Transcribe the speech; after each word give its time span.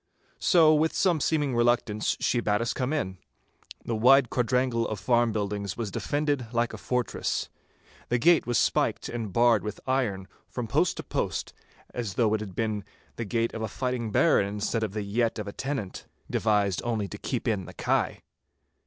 So 0.39 0.73
with 0.73 0.95
some 0.95 1.19
seeming 1.21 1.55
reluctance 1.55 2.17
she 2.19 2.39
bade 2.39 2.59
us 2.59 2.73
come 2.73 2.91
in. 2.91 3.19
The 3.85 3.95
wide 3.95 4.31
quadrangle 4.31 4.87
of 4.87 4.97
the 4.97 5.03
farm 5.03 5.31
buildings 5.31 5.77
was 5.77 5.91
defended 5.91 6.47
like 6.51 6.73
a 6.73 6.79
fortress. 6.79 7.49
The 8.09 8.17
gate 8.17 8.47
was 8.47 8.57
spiked 8.57 9.09
and 9.09 9.31
barred 9.31 9.63
with 9.63 9.79
iron 9.85 10.27
from 10.49 10.65
post 10.65 10.97
to 10.97 11.03
post, 11.03 11.53
as 11.93 12.15
though 12.15 12.33
it 12.33 12.39
had 12.39 12.55
been 12.55 12.83
the 13.17 13.25
gate 13.25 13.53
of 13.53 13.61
a 13.61 13.67
fighting 13.67 14.11
baron 14.11 14.47
instead 14.47 14.81
of 14.81 14.93
the 14.93 15.03
yett 15.03 15.37
of 15.37 15.47
a 15.47 15.53
tenant, 15.53 16.07
devised 16.31 16.81
only 16.83 17.07
to 17.07 17.19
keep 17.19 17.47
in 17.47 17.65
the 17.65 17.73
kye. 17.75 18.21